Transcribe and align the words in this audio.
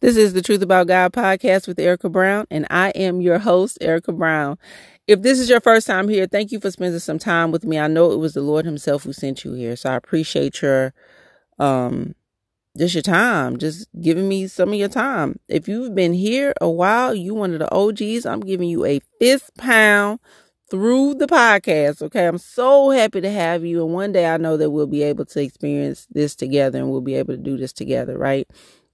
This 0.00 0.18
is 0.18 0.34
the 0.34 0.42
Truth 0.42 0.60
About 0.60 0.88
God 0.88 1.14
podcast 1.14 1.66
with 1.66 1.78
Erica 1.78 2.10
Brown, 2.10 2.46
and 2.50 2.66
I 2.68 2.90
am 2.90 3.22
your 3.22 3.38
host, 3.38 3.78
Erica 3.80 4.12
Brown. 4.12 4.58
If 5.06 5.22
this 5.22 5.38
is 5.38 5.48
your 5.48 5.60
first 5.60 5.86
time 5.86 6.10
here, 6.10 6.26
thank 6.26 6.52
you 6.52 6.60
for 6.60 6.70
spending 6.70 7.00
some 7.00 7.18
time 7.18 7.50
with 7.50 7.64
me. 7.64 7.78
I 7.78 7.88
know 7.88 8.12
it 8.12 8.18
was 8.18 8.34
the 8.34 8.42
Lord 8.42 8.66
Himself 8.66 9.04
who 9.04 9.14
sent 9.14 9.42
you 9.42 9.54
here, 9.54 9.74
so 9.74 9.90
I 9.90 9.96
appreciate 9.96 10.60
your 10.60 10.92
um 11.58 12.14
just 12.76 12.94
your 12.94 13.02
time, 13.02 13.56
just 13.56 13.88
giving 13.98 14.28
me 14.28 14.48
some 14.48 14.68
of 14.68 14.74
your 14.74 14.90
time. 14.90 15.38
If 15.48 15.66
you've 15.66 15.94
been 15.94 16.12
here 16.12 16.52
a 16.60 16.68
while, 16.68 17.14
you 17.14 17.32
one 17.34 17.54
of 17.54 17.60
the 17.60 17.74
OGs, 17.74 18.26
I'm 18.26 18.40
giving 18.40 18.68
you 18.68 18.84
a 18.84 19.00
fifth 19.18 19.50
pound 19.56 20.20
through 20.70 21.14
the 21.14 21.26
podcast. 21.26 22.02
Okay. 22.02 22.26
I'm 22.26 22.38
so 22.38 22.90
happy 22.90 23.22
to 23.22 23.30
have 23.30 23.64
you. 23.64 23.82
And 23.84 23.94
one 23.94 24.12
day 24.12 24.26
I 24.26 24.36
know 24.36 24.58
that 24.58 24.70
we'll 24.70 24.86
be 24.86 25.02
able 25.04 25.24
to 25.26 25.40
experience 25.40 26.06
this 26.10 26.34
together 26.34 26.78
and 26.78 26.90
we'll 26.90 27.00
be 27.00 27.14
able 27.14 27.34
to 27.34 27.42
do 27.42 27.56
this 27.56 27.72
together, 27.72 28.18
right? 28.18 28.46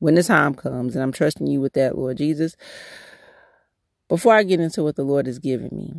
When 0.02 0.16
the 0.16 0.24
time 0.24 0.56
comes. 0.56 0.96
And 0.96 1.02
I'm 1.04 1.12
trusting 1.12 1.46
you 1.46 1.60
with 1.60 1.74
that, 1.74 1.96
Lord 1.96 2.16
Jesus. 2.16 2.56
Before 4.08 4.34
I 4.34 4.42
get 4.42 4.58
into 4.58 4.82
what 4.82 4.96
the 4.96 5.04
Lord 5.04 5.28
has 5.28 5.38
given 5.38 5.68
me, 5.70 5.94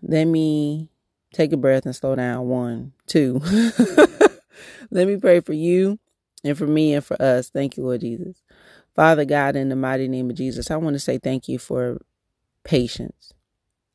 let 0.00 0.24
me 0.24 0.88
take 1.34 1.52
a 1.52 1.58
breath 1.58 1.84
and 1.84 1.94
slow 1.94 2.16
down. 2.16 2.48
One, 2.48 2.94
two. 3.06 3.42
let 4.90 5.06
me 5.06 5.18
pray 5.18 5.40
for 5.40 5.52
you 5.52 5.98
and 6.42 6.56
for 6.56 6.66
me 6.66 6.94
and 6.94 7.04
for 7.04 7.20
us. 7.20 7.50
Thank 7.50 7.76
you, 7.76 7.82
Lord 7.82 8.00
Jesus. 8.00 8.40
Father 8.96 9.26
God, 9.26 9.54
in 9.54 9.68
the 9.68 9.76
mighty 9.76 10.08
name 10.08 10.30
of 10.30 10.36
Jesus, 10.36 10.70
I 10.70 10.76
want 10.76 10.94
to 10.94 11.00
say 11.00 11.18
thank 11.18 11.46
you 11.46 11.58
for 11.58 12.00
patience. 12.64 13.34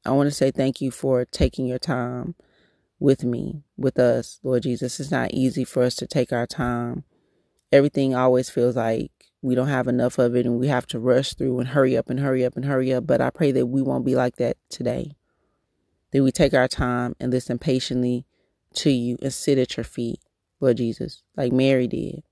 I 0.05 0.11
want 0.11 0.27
to 0.27 0.35
say 0.35 0.51
thank 0.51 0.81
you 0.81 0.91
for 0.91 1.25
taking 1.25 1.65
your 1.65 1.79
time 1.79 2.35
with 2.99 3.23
me, 3.23 3.63
with 3.75 3.97
us, 3.97 4.39
Lord 4.43 4.61
Jesus. 4.61 4.99
It's 4.99 5.09
not 5.09 5.31
easy 5.33 5.63
for 5.63 5.81
us 5.81 5.95
to 5.95 6.05
take 6.05 6.31
our 6.31 6.45
time. 6.45 7.05
Everything 7.71 8.13
always 8.13 8.51
feels 8.51 8.75
like 8.75 9.16
we 9.41 9.55
don't 9.55 9.67
have 9.67 9.87
enough 9.87 10.17
of 10.17 10.35
it 10.35 10.45
and 10.45 10.59
we 10.59 10.67
have 10.67 10.87
to 10.87 10.99
rush 10.99 11.33
through 11.33 11.59
and 11.59 11.69
hurry 11.69 11.95
up 11.95 12.09
and 12.09 12.19
hurry 12.19 12.43
up 12.45 12.55
and 12.55 12.65
hurry 12.65 12.93
up. 12.93 13.05
But 13.07 13.21
I 13.21 13.29
pray 13.29 13.51
that 13.51 13.67
we 13.67 13.81
won't 13.81 14.05
be 14.05 14.15
like 14.15 14.37
that 14.37 14.57
today. 14.69 15.15
That 16.11 16.23
we 16.23 16.31
take 16.31 16.53
our 16.53 16.67
time 16.67 17.15
and 17.19 17.31
listen 17.31 17.59
patiently 17.59 18.25
to 18.75 18.89
you 18.89 19.17
and 19.21 19.33
sit 19.33 19.57
at 19.57 19.77
your 19.77 19.83
feet, 19.83 20.19
Lord 20.59 20.77
Jesus, 20.77 21.23
like 21.35 21.51
Mary 21.51 21.87
did 21.87 22.23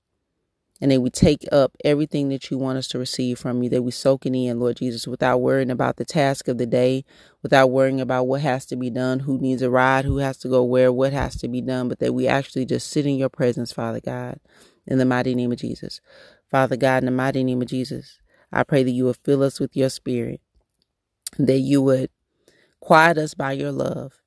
and 0.80 0.90
that 0.90 1.00
we 1.00 1.10
take 1.10 1.46
up 1.50 1.72
everything 1.84 2.28
that 2.28 2.50
you 2.50 2.58
want 2.58 2.78
us 2.78 2.88
to 2.88 2.98
receive 2.98 3.38
from 3.38 3.62
you, 3.62 3.70
that 3.70 3.82
we 3.82 3.90
soak 3.90 4.26
it 4.26 4.34
in, 4.34 4.60
Lord 4.60 4.76
Jesus, 4.76 5.06
without 5.06 5.38
worrying 5.38 5.70
about 5.70 5.96
the 5.96 6.04
task 6.04 6.48
of 6.48 6.58
the 6.58 6.66
day, 6.66 7.04
without 7.42 7.70
worrying 7.70 8.00
about 8.00 8.24
what 8.26 8.42
has 8.42 8.66
to 8.66 8.76
be 8.76 8.90
done, 8.90 9.20
who 9.20 9.38
needs 9.38 9.62
a 9.62 9.70
ride, 9.70 10.04
who 10.04 10.18
has 10.18 10.36
to 10.38 10.48
go 10.48 10.62
where, 10.62 10.92
what 10.92 11.12
has 11.12 11.36
to 11.36 11.48
be 11.48 11.62
done, 11.62 11.88
but 11.88 11.98
that 12.00 12.14
we 12.14 12.28
actually 12.28 12.66
just 12.66 12.90
sit 12.90 13.06
in 13.06 13.16
your 13.16 13.30
presence, 13.30 13.72
Father 13.72 14.00
God, 14.00 14.38
in 14.86 14.98
the 14.98 15.06
mighty 15.06 15.34
name 15.34 15.50
of 15.50 15.58
Jesus. 15.58 16.00
Father 16.50 16.76
God, 16.76 17.02
in 17.02 17.06
the 17.06 17.10
mighty 17.12 17.42
name 17.44 17.62
of 17.62 17.68
Jesus, 17.68 18.18
I 18.52 18.62
pray 18.62 18.82
that 18.82 18.90
you 18.90 19.06
would 19.06 19.16
fill 19.16 19.42
us 19.42 19.58
with 19.58 19.76
your 19.76 19.90
spirit, 19.90 20.40
that 21.38 21.58
you 21.58 21.82
would 21.82 22.10
quiet 22.80 23.18
us 23.18 23.34
by 23.34 23.52
your 23.52 23.72
love, 23.72 24.20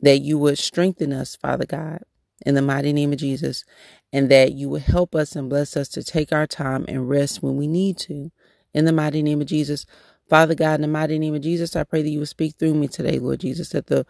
that 0.00 0.18
you 0.18 0.38
would 0.38 0.58
strengthen 0.58 1.12
us, 1.12 1.36
Father 1.36 1.64
God, 1.66 2.00
in 2.44 2.54
the 2.54 2.62
mighty 2.62 2.92
name 2.92 3.12
of 3.12 3.18
Jesus, 3.18 3.64
and 4.12 4.30
that 4.30 4.52
you 4.52 4.68
will 4.68 4.80
help 4.80 5.14
us 5.14 5.34
and 5.34 5.48
bless 5.48 5.76
us 5.76 5.88
to 5.90 6.02
take 6.04 6.32
our 6.32 6.46
time 6.46 6.84
and 6.88 7.08
rest 7.08 7.42
when 7.42 7.56
we 7.56 7.66
need 7.66 7.98
to. 7.98 8.30
In 8.74 8.84
the 8.84 8.92
mighty 8.92 9.22
name 9.22 9.40
of 9.40 9.46
Jesus. 9.46 9.86
Father 10.28 10.54
God, 10.54 10.74
in 10.74 10.80
the 10.82 10.88
mighty 10.88 11.18
name 11.18 11.34
of 11.34 11.40
Jesus, 11.40 11.76
I 11.76 11.84
pray 11.84 12.02
that 12.02 12.10
you 12.10 12.18
will 12.18 12.26
speak 12.26 12.56
through 12.58 12.74
me 12.74 12.88
today, 12.88 13.18
Lord 13.18 13.40
Jesus, 13.40 13.70
that 13.70 13.86
the 13.86 14.04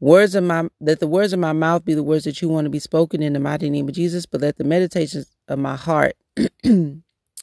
words 0.00 0.34
of 0.34 0.44
my 0.44 0.68
that 0.80 1.00
the 1.00 1.06
words 1.06 1.32
of 1.32 1.40
my 1.40 1.52
mouth 1.52 1.84
be 1.84 1.94
the 1.94 2.02
words 2.02 2.24
that 2.24 2.40
you 2.42 2.48
want 2.48 2.64
to 2.64 2.70
be 2.70 2.78
spoken 2.78 3.22
in 3.22 3.34
the 3.34 3.40
mighty 3.40 3.70
name 3.70 3.88
of 3.88 3.94
Jesus, 3.94 4.24
but 4.26 4.40
let 4.40 4.56
the 4.56 4.64
meditations 4.64 5.30
of 5.48 5.58
my 5.58 5.76
heart 5.76 6.14
and 6.64 7.02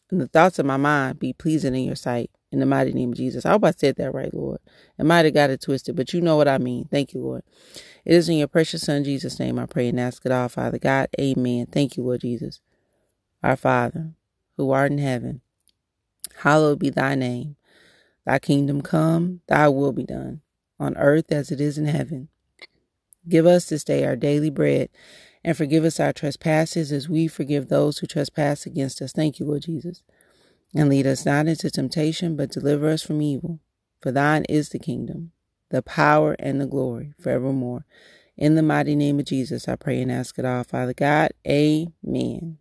the 0.09 0.27
thoughts 0.27 0.59
of 0.59 0.65
my 0.65 0.77
mind 0.77 1.19
be 1.19 1.33
pleasing 1.33 1.75
in 1.75 1.83
your 1.83 1.95
sight. 1.95 2.31
In 2.51 2.59
the 2.59 2.65
mighty 2.65 2.93
name 2.93 3.11
of 3.11 3.17
Jesus. 3.17 3.45
I 3.45 3.51
hope 3.51 3.63
I 3.63 3.69
said 3.69 3.97
that 3.97 4.11
right, 4.11 4.33
Lord. 4.33 4.57
I 4.97 5.03
might 5.03 5.23
have 5.25 5.35
got 5.35 5.51
it 5.51 5.61
twisted, 5.61 5.95
but 5.95 6.13
you 6.13 6.21
know 6.21 6.35
what 6.35 6.47
I 6.47 6.57
mean. 6.57 6.87
Thank 6.89 7.13
you, 7.13 7.21
Lord. 7.21 7.43
It 8.05 8.15
is 8.15 8.27
in 8.27 8.37
your 8.37 8.47
precious 8.47 8.81
Son, 8.81 9.03
Jesus' 9.03 9.39
name, 9.39 9.59
I 9.59 9.67
pray 9.67 9.87
and 9.87 9.99
ask 9.99 10.25
it 10.25 10.31
all, 10.31 10.49
Father 10.49 10.79
God. 10.79 11.09
Amen. 11.19 11.67
Thank 11.67 11.95
you, 11.95 12.01
Lord 12.01 12.21
Jesus. 12.21 12.59
Our 13.43 13.55
Father, 13.55 14.13
who 14.57 14.71
art 14.71 14.91
in 14.91 14.97
heaven, 14.97 15.41
hallowed 16.37 16.79
be 16.79 16.89
thy 16.89 17.13
name. 17.13 17.55
Thy 18.25 18.39
kingdom 18.39 18.81
come, 18.81 19.41
thy 19.47 19.69
will 19.69 19.93
be 19.93 20.05
done, 20.05 20.41
on 20.79 20.97
earth 20.97 21.31
as 21.31 21.51
it 21.51 21.61
is 21.61 21.77
in 21.77 21.85
heaven. 21.85 22.29
Give 23.27 23.45
us 23.45 23.69
this 23.69 23.83
day 23.83 24.05
our 24.05 24.15
daily 24.15 24.49
bread, 24.49 24.89
and 25.43 25.55
forgive 25.55 25.85
us 25.85 25.99
our 25.99 26.13
trespasses 26.13 26.91
as 26.91 27.07
we 27.07 27.27
forgive 27.27 27.67
those 27.67 27.99
who 27.99 28.07
trespass 28.07 28.65
against 28.65 29.01
us. 29.01 29.11
Thank 29.11 29.39
you, 29.39 29.45
Lord 29.45 29.63
Jesus. 29.63 30.03
And 30.75 30.89
lead 30.89 31.07
us 31.07 31.25
not 31.25 31.47
into 31.47 31.71
temptation, 31.71 32.35
but 32.35 32.51
deliver 32.51 32.89
us 32.89 33.01
from 33.01 33.21
evil. 33.21 33.59
For 34.01 34.11
thine 34.11 34.45
is 34.47 34.69
the 34.69 34.79
kingdom, 34.79 35.31
the 35.69 35.81
power, 35.81 36.35
and 36.39 36.61
the 36.61 36.67
glory 36.67 37.13
forevermore. 37.19 37.85
In 38.37 38.55
the 38.55 38.63
mighty 38.63 38.95
name 38.95 39.19
of 39.19 39.25
Jesus, 39.25 39.67
I 39.67 39.75
pray 39.75 40.01
and 40.01 40.11
ask 40.11 40.37
it 40.39 40.45
all, 40.45 40.63
Father 40.63 40.93
God. 40.93 41.31
Amen. 41.47 42.59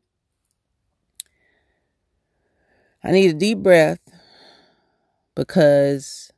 I 3.04 3.12
need 3.12 3.30
a 3.30 3.38
deep 3.38 3.58
breath 3.58 4.00
because 5.36 6.32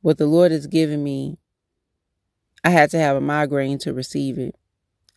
what 0.00 0.18
the 0.18 0.26
Lord 0.26 0.50
has 0.50 0.66
given 0.66 1.04
me, 1.04 1.38
I 2.62 2.70
had 2.70 2.90
to 2.90 2.98
have 2.98 3.16
a 3.16 3.20
migraine 3.20 3.78
to 3.78 3.92
receive 3.92 4.38
it. 4.38 4.54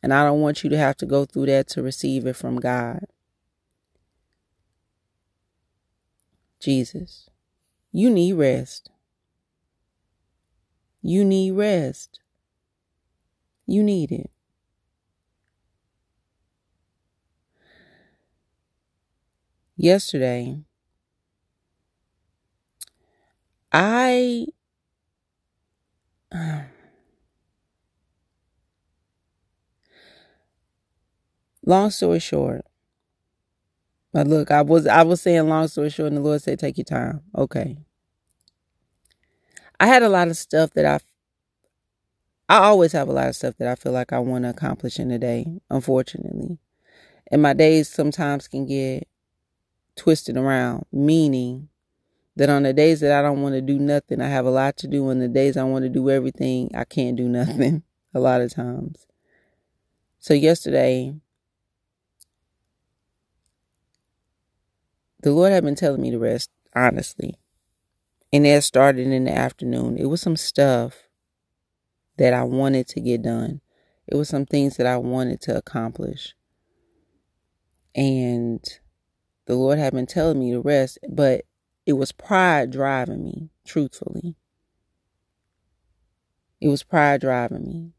And 0.02 0.14
I 0.14 0.26
don't 0.26 0.42
want 0.42 0.64
you 0.64 0.70
to 0.70 0.78
have 0.78 0.98
to 0.98 1.06
go 1.06 1.26
through 1.26 1.46
that 1.48 1.68
to 1.70 1.82
receive 1.82 2.26
it 2.26 2.36
from 2.36 2.60
God. 2.60 3.06
Jesus, 6.60 7.30
you 7.92 8.10
need 8.10 8.34
rest. 8.34 8.90
You 11.02 11.26
need 11.26 11.52
rest. 11.52 12.20
You 13.66 13.84
need 13.84 14.12
it. 14.12 14.30
Yesterday, 19.76 20.60
I 23.72 24.48
long 31.66 31.90
story 31.92 32.20
short, 32.20 32.66
but 34.14 34.28
look, 34.28 34.52
I 34.52 34.62
was 34.62 34.88
I 34.88 35.04
was 35.04 35.22
saying 35.22 35.48
long 35.50 35.68
story 35.68 35.90
short, 35.90 36.08
and 36.08 36.18
the 36.18 36.22
Lord 36.22 36.42
said, 36.42 36.60
"Take 36.60 36.78
your 36.78 36.86
time." 36.86 37.22
Okay. 37.36 37.78
I 39.80 39.88
had 39.88 40.04
a 40.04 40.10
lot 40.10 40.28
of 40.30 40.38
stuff 40.38 40.72
that 40.72 40.86
I. 40.86 41.00
I 42.50 42.58
always 42.66 42.92
have 42.92 43.08
a 43.08 43.14
lot 43.14 43.30
of 43.30 43.36
stuff 43.36 43.56
that 43.58 43.68
I 43.68 43.76
feel 43.76 43.92
like 43.94 44.14
I 44.14 44.20
want 44.20 44.44
to 44.44 44.50
accomplish 44.50 45.00
in 45.00 45.12
a 45.12 45.20
day. 45.20 45.48
Unfortunately, 45.70 46.60
and 47.32 47.42
my 47.42 47.54
days 47.54 47.90
sometimes 47.90 48.48
can 48.48 48.66
get 48.66 49.08
twisted 49.96 50.38
around. 50.38 50.86
Meaning 50.92 51.70
that 52.36 52.50
on 52.50 52.64
the 52.64 52.74
days 52.74 53.00
that 53.02 53.12
I 53.18 53.22
don't 53.28 53.42
want 53.42 53.56
to 53.56 53.62
do 53.62 53.80
nothing, 53.80 54.22
I 54.22 54.28
have 54.28 54.46
a 54.46 54.52
lot 54.52 54.78
to 54.78 54.88
do. 54.88 55.10
And 55.10 55.22
the 55.22 55.28
days 55.28 55.58
I 55.58 55.64
want 55.64 55.84
to 55.84 55.90
do 55.90 56.10
everything, 56.10 56.72
I 56.76 56.84
can't 56.84 57.16
do 57.16 57.28
nothing. 57.30 57.84
a 58.14 58.20
lot 58.20 58.42
of 58.42 58.54
times. 58.54 59.08
So 60.20 60.34
yesterday, 60.34 61.16
the 65.24 65.32
Lord 65.32 65.52
had 65.52 65.64
been 65.64 65.76
telling 65.76 66.02
me 66.02 66.12
to 66.12 66.20
rest, 66.20 66.52
honestly. 66.76 67.36
And 68.32 68.46
that 68.46 68.64
started 68.64 69.08
in 69.08 69.24
the 69.24 69.32
afternoon. 69.32 69.98
It 69.98 70.08
was 70.08 70.22
some 70.22 70.36
stuff 70.36 71.04
that 72.18 72.34
I 72.34 72.44
wanted 72.44 72.88
to 72.90 73.00
get 73.00 73.22
done. 73.22 73.62
It 74.08 74.16
was 74.16 74.28
some 74.28 74.46
things 74.46 74.76
that 74.78 74.86
I 74.86 74.98
wanted 74.98 75.40
to 75.42 75.58
accomplish. 75.58 76.36
And 77.96 78.62
the 79.46 79.56
Lord 79.56 79.80
had 79.80 79.94
been 79.94 80.08
telling 80.08 80.40
me 80.40 80.52
to 80.52 80.60
rest, 80.60 81.00
but 81.10 81.46
it 81.86 81.94
was 81.94 82.12
pride 82.12 82.72
driving 82.72 83.24
me, 83.24 83.50
truthfully. 83.66 84.36
It 86.60 86.68
was 86.68 86.84
pride 86.84 87.22
driving 87.22 87.66
me. 87.66 87.94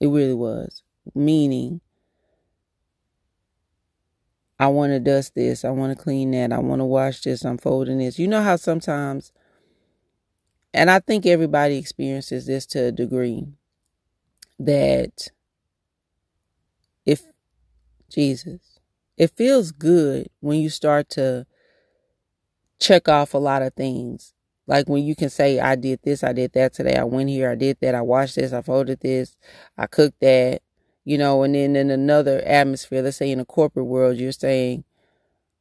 It 0.00 0.08
really 0.08 0.34
was. 0.34 0.82
Meaning, 1.14 1.80
I 4.58 4.68
want 4.68 4.92
to 4.92 5.00
dust 5.00 5.34
this. 5.34 5.64
I 5.64 5.70
want 5.70 5.96
to 5.96 6.02
clean 6.02 6.30
that. 6.32 6.52
I 6.52 6.58
want 6.58 6.80
to 6.80 6.84
wash 6.84 7.20
this. 7.22 7.44
I'm 7.44 7.58
folding 7.58 7.98
this. 7.98 8.18
You 8.18 8.28
know 8.28 8.42
how 8.42 8.56
sometimes, 8.56 9.32
and 10.72 10.90
I 10.90 11.00
think 11.00 11.26
everybody 11.26 11.76
experiences 11.76 12.46
this 12.46 12.66
to 12.68 12.86
a 12.86 12.92
degree, 12.92 13.46
that 14.58 15.28
if 17.04 17.22
Jesus, 18.08 18.78
it 19.16 19.30
feels 19.36 19.72
good 19.72 20.28
when 20.40 20.60
you 20.60 20.70
start 20.70 21.08
to 21.10 21.46
check 22.78 23.08
off 23.08 23.34
a 23.34 23.38
lot 23.38 23.62
of 23.62 23.74
things. 23.74 24.32
Like 24.66 24.88
when 24.88 25.04
you 25.04 25.14
can 25.14 25.30
say, 25.30 25.60
I 25.60 25.76
did 25.76 26.00
this, 26.02 26.24
I 26.24 26.32
did 26.32 26.52
that 26.54 26.74
today, 26.74 26.96
I 26.96 27.04
went 27.04 27.30
here, 27.30 27.50
I 27.50 27.54
did 27.54 27.78
that, 27.82 27.94
I 27.94 28.02
washed 28.02 28.36
this, 28.36 28.52
I 28.52 28.62
folded 28.62 29.00
this, 29.00 29.36
I 29.78 29.86
cooked 29.86 30.20
that, 30.20 30.62
you 31.06 31.16
know, 31.16 31.44
and 31.44 31.54
then 31.54 31.76
in 31.76 31.88
another 31.88 32.42
atmosphere, 32.44 33.00
let's 33.00 33.16
say 33.16 33.30
in 33.30 33.38
a 33.38 33.44
corporate 33.44 33.86
world, 33.86 34.16
you're 34.16 34.32
saying, 34.32 34.82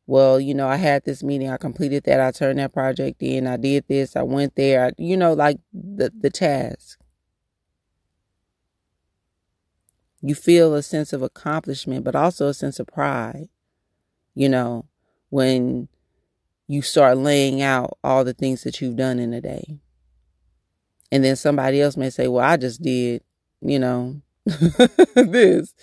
well, 0.07 0.39
you 0.39 0.56
know, 0.56 0.68
I 0.68 0.77
had 0.77 1.06
this 1.06 1.21
meeting, 1.21 1.51
I 1.51 1.57
completed 1.57 2.03
that, 2.06 2.19
I 2.19 2.31
turned 2.31 2.57
that 2.57 2.74
project 2.74 3.21
in, 3.21 3.45
I 3.45 3.56
did 3.57 3.86
this, 3.88 4.15
I 4.15 4.24
went 4.24 4.56
there, 4.56 4.88
I, 4.88 4.92
you 4.97 5.15
know, 5.15 5.33
like 5.33 5.59
the, 5.71 6.12
the 6.19 6.31
task. 6.31 7.00
You 10.19 10.33
feel 10.33 10.74
a 10.74 10.81
sense 10.81 11.13
of 11.13 11.21
accomplishment, 11.21 12.03
but 12.03 12.15
also 12.15 12.48
a 12.48 12.53
sense 12.56 12.80
of 12.80 12.88
pride, 12.88 13.48
you 14.33 14.50
know, 14.50 14.88
when 15.30 15.89
you 16.65 16.81
start 16.81 17.19
laying 17.19 17.62
out 17.62 18.00
all 18.03 18.24
the 18.24 18.33
things 18.33 18.63
that 18.63 18.81
you've 18.81 18.95
done 18.95 19.19
in 19.19 19.31
a 19.31 19.41
day. 19.41 19.77
And 21.12 21.24
then 21.24 21.36
somebody 21.36 21.83
else 21.83 21.98
may 21.98 22.09
say, 22.09 22.27
well, 22.27 22.44
I 22.44 22.57
just 22.57 22.81
did, 22.81 23.21
you 23.62 23.77
know, 23.77 24.21
this. 25.15 25.74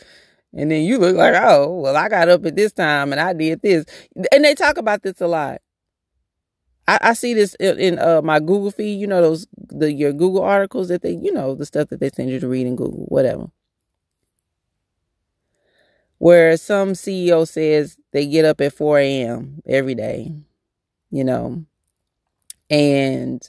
And 0.55 0.71
then 0.71 0.83
you 0.85 0.99
look 0.99 1.17
like, 1.17 1.35
oh, 1.37 1.81
well, 1.81 1.97
I 1.97 2.09
got 2.09 2.29
up 2.29 2.45
at 2.45 2.57
this 2.57 2.73
time 2.73 3.13
and 3.13 3.21
I 3.21 3.33
did 3.33 3.63
this. 3.63 3.85
And 4.33 4.45
they 4.45 4.55
talk 4.55 4.77
about 4.77 5.03
this 5.03 5.21
a 5.21 5.27
lot. 5.27 5.61
I, 6.87 6.99
I 7.01 7.13
see 7.15 7.35
this 7.35 7.55
in, 7.55 7.79
in 7.79 7.99
uh, 7.99 8.23
my 8.23 8.39
Google 8.41 8.71
feed, 8.71 9.01
you 9.01 9.07
know, 9.07 9.23
those, 9.23 9.47
the, 9.57 9.93
your 9.93 10.13
Google 10.13 10.43
articles 10.43 10.89
that 10.89 11.03
they, 11.03 11.13
you 11.13 11.33
know, 11.33 11.55
the 11.55 11.67
stuff 11.67 11.89
that 11.89 12.01
they 12.01 12.11
send 12.11 12.31
you 12.31 12.41
to 12.41 12.49
read 12.49 12.67
in 12.67 12.77
Google, 12.77 13.07
whatever. 13.09 13.51
Where 16.19 16.57
some 16.57 16.93
CEO 16.93 17.47
says 17.49 17.97
they 18.13 18.27
get 18.27 18.45
up 18.45 18.61
at 18.61 18.75
4 18.75 18.99
a.m. 18.99 19.63
every 19.67 19.95
day, 19.95 20.33
you 21.11 21.25
know, 21.25 21.65
and 22.71 23.43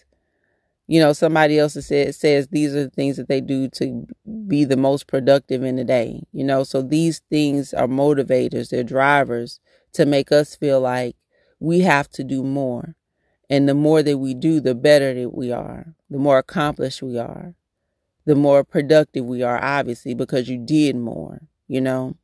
you 0.94 1.00
know, 1.00 1.12
somebody 1.12 1.57
else 1.57 1.74
says 1.74 2.18
says 2.18 2.50
these 2.50 2.75
are 2.75 2.84
the 2.84 2.90
things 2.92 3.18
that 3.18 3.28
they 3.28 3.42
do 3.42 3.68
to 3.68 4.06
be 4.48 4.63
the 4.63 4.78
most 4.78 5.07
productive 5.07 5.63
in 5.63 5.75
the 5.75 5.84
day. 5.84 6.22
You 6.31 6.44
know, 6.44 6.63
so 6.63 6.84
these 6.84 7.18
things 7.31 7.74
are 7.74 7.88
motivators, 7.88 8.69
they're 8.69 8.84
drivers 8.84 9.60
to 9.94 10.06
make 10.06 10.31
us 10.31 10.56
feel 10.56 10.81
like 10.81 11.16
we 11.60 11.80
have 11.80 12.12
to 12.12 12.24
do 12.24 12.44
more. 12.44 12.94
And 13.50 13.68
the 13.68 13.74
more 13.74 14.04
that 14.04 14.19
we 14.19 14.36
do, 14.36 14.60
the 14.60 14.75
better 14.75 15.16
that 15.16 15.34
we 15.34 15.51
are, 15.51 15.95
the 16.12 16.19
more 16.19 16.38
accomplished 16.38 17.01
we 17.01 17.18
are, 17.18 17.56
the 18.25 18.36
more 18.36 18.63
productive 18.63 19.25
we 19.25 19.42
are, 19.42 19.60
obviously, 19.63 20.13
because 20.13 20.48
you 20.48 20.60
did 20.60 20.95
more, 20.95 21.42
you 21.68 21.81
know. 21.81 22.18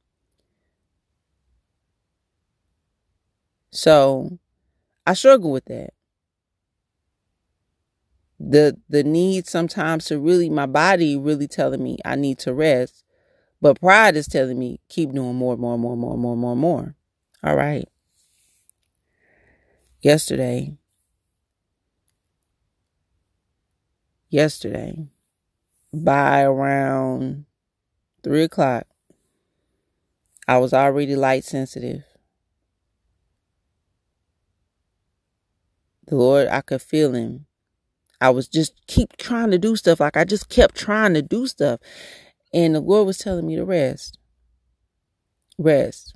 So 3.72 4.38
I 5.08 5.14
struggle 5.16 5.52
with 5.52 5.66
that 5.66 5.94
the 8.40 8.78
the 8.88 9.04
need 9.04 9.48
sometimes 9.48 10.06
to 10.06 10.20
really 10.20 10.50
my 10.50 10.66
body 10.66 11.18
really 11.18 11.48
telling 11.48 11.84
me 11.84 11.98
I 12.06 12.16
need 12.16 12.40
to 12.40 12.54
rest, 12.54 13.04
but 13.62 13.80
pride 13.80 14.16
is 14.16 14.28
telling 14.28 14.58
me 14.58 14.80
keep 14.88 15.12
doing 15.12 15.36
more, 15.36 15.58
more, 15.58 15.78
more, 15.78 15.98
more, 15.98 16.18
more, 16.18 16.38
more, 16.38 16.56
more. 16.56 16.96
All 17.44 17.56
right. 17.56 17.88
Yesterday, 20.02 20.78
yesterday, 24.30 25.08
by 25.94 26.44
around 26.44 27.46
three 28.24 28.44
o'clock, 28.44 28.88
I 30.48 30.58
was 30.60 30.74
already 30.74 31.18
light 31.18 31.44
sensitive. 31.44 32.04
The 36.08 36.16
Lord, 36.16 36.48
I 36.48 36.62
could 36.62 36.82
feel 36.82 37.14
Him 37.14 37.46
I 38.22 38.30
was 38.32 38.48
just 38.48 38.74
keep 38.88 39.16
trying 39.18 39.52
to 39.52 39.58
do 39.58 39.76
stuff. 39.76 40.00
Like 40.00 40.18
I 40.18 40.24
just 40.26 40.50
kept 40.50 40.76
trying 40.76 41.14
to 41.14 41.22
do 41.22 41.48
stuff. 41.48 41.80
And 42.54 42.76
the 42.76 42.80
Lord 42.82 43.08
was 43.08 43.18
telling 43.18 43.48
me 43.48 43.56
to 43.56 43.66
rest. 43.66 44.18
Rest. 45.58 46.16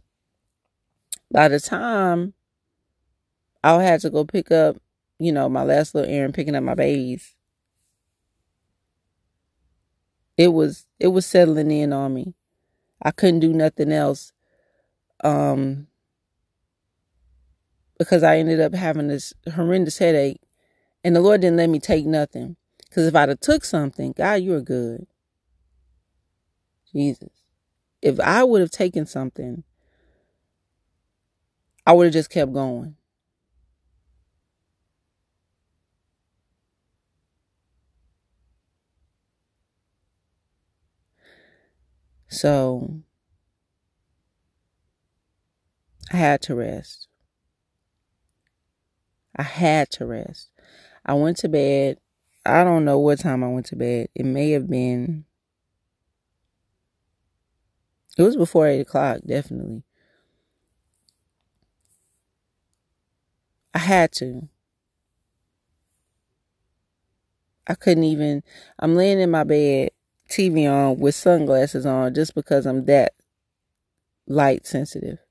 By 1.32 1.48
the 1.48 1.60
time 1.60 2.34
I 3.64 3.82
had 3.82 4.02
to 4.02 4.10
go 4.10 4.26
pick 4.26 4.52
up, 4.52 4.78
you 5.20 5.32
know, 5.32 5.48
my 5.50 5.64
last 5.64 5.96
little 5.96 6.10
errand, 6.10 6.34
picking 6.34 6.56
up 6.56 6.64
my 6.64 6.76
babies, 6.76 7.36
it 10.38 10.50
was 10.50 10.86
it 11.00 11.08
was 11.08 11.26
settling 11.26 11.72
in 11.72 11.94
on 11.94 12.14
me. 12.14 12.34
I 13.02 13.12
couldn't 13.12 13.40
do 13.42 13.54
nothing 13.54 13.92
else. 13.92 14.34
Um 15.24 15.88
because 17.98 18.24
I 18.24 18.38
ended 18.38 18.60
up 18.60 18.74
having 18.74 19.08
this 19.08 19.34
horrendous 19.54 19.98
headache 20.00 20.42
and 21.04 21.16
the 21.16 21.22
Lord 21.22 21.42
didn't 21.42 21.58
let 21.58 21.70
me 21.70 21.80
take 21.80 22.06
nothing. 22.06 22.56
Because 22.90 23.08
if 23.08 23.16
I'd 23.16 23.30
have 23.30 23.40
took 23.40 23.66
something, 23.66 24.14
God, 24.14 24.36
you 24.36 24.54
are 24.56 24.62
good. 24.62 25.08
Jesus. 26.94 27.30
If 28.02 28.20
I 28.20 28.44
would 28.44 28.62
have 28.62 28.72
taken 28.72 29.06
something, 29.06 29.64
I 31.86 31.94
would 31.94 32.06
have 32.06 32.14
just 32.14 32.30
kept 32.30 32.54
going. 32.54 32.96
So 42.30 43.02
I 46.12 46.18
had 46.18 46.42
to 46.44 46.56
rest. 46.56 47.08
I 49.36 49.44
had 49.44 49.90
to 49.92 50.06
rest. 50.06 50.53
I 51.06 51.14
went 51.14 51.38
to 51.38 51.50
bed. 51.50 51.98
I 52.46 52.64
don't 52.64 52.86
know 52.86 53.00
what 53.00 53.20
time 53.20 53.44
I 53.44 53.48
went 53.48 53.68
to 53.68 53.76
bed. 53.76 54.10
It 54.16 54.26
may 54.26 54.52
have 54.52 54.70
been. 54.70 55.26
It 58.18 58.24
was 58.24 58.36
before 58.36 58.68
eight 58.68 58.82
o'clock, 58.82 59.22
definitely. 59.26 59.84
I 63.74 63.80
had 63.80 64.12
to. 64.14 64.50
I 67.68 67.76
couldn't 67.76 68.04
even. 68.04 68.44
I'm 68.80 68.96
laying 68.96 69.20
in 69.20 69.32
my 69.32 69.44
bed, 69.44 69.90
TV 70.30 70.68
on, 70.68 71.00
with 71.00 71.16
sunglasses 71.16 71.86
on, 71.86 72.14
just 72.14 72.36
because 72.36 72.66
I'm 72.66 72.86
that 72.86 73.14
light 74.28 74.68
sensitive. 74.68 75.23